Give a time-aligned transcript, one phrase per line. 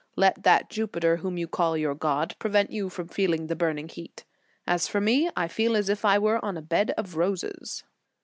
[0.15, 4.23] Let that Jupiter whom you call your God, prevent you from feeling the burning heat.
[4.65, 7.83] As for me, I feel as if I were on a bed of roses.